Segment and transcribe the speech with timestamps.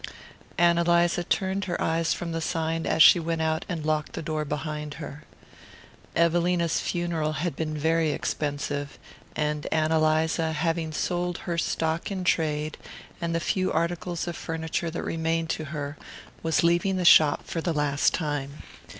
[0.57, 4.23] Ann Eliza turned her eyes from the sign as she went out and locked the
[4.23, 5.25] door behind her.
[6.15, 8.97] Evelina's funeral had been very expensive,
[9.35, 12.79] and Ann Eliza, having sold her stock in trade
[13.21, 15.97] and the few articles of furniture that remained to her,
[16.41, 18.63] was leaving the shop for the last time.